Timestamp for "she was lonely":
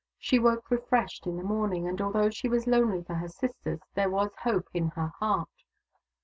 2.31-3.03